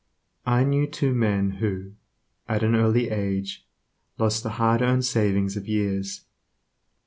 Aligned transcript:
I 0.47 0.63
knew 0.63 0.87
two 0.87 1.13
men 1.13 1.51
who, 1.61 1.91
at 2.49 2.63
an 2.63 2.73
early 2.73 3.09
age, 3.11 3.67
lost 4.17 4.41
the 4.41 4.49
hard 4.57 4.81
earned 4.81 5.05
savings 5.05 5.55
of 5.55 5.67
years. 5.67 6.21